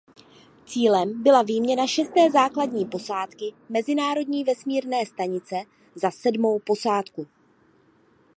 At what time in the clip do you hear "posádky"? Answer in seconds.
2.85-3.53